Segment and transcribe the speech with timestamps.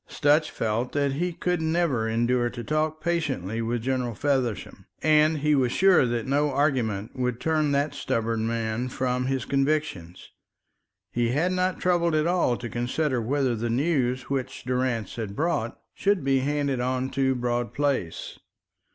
[0.07, 5.53] Sutch felt that he could never endure to talk patiently with General Feversham, and he
[5.53, 10.31] was sure that no argument would turn that stubborn man from his convictions.
[11.11, 15.79] He had not troubled at all to consider whether the news which Durrance had brought
[15.93, 18.39] should be handed on to Broad Place.